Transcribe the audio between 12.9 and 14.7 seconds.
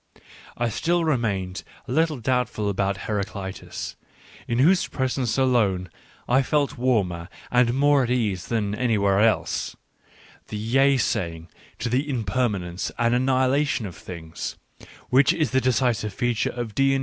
and annihilation of things,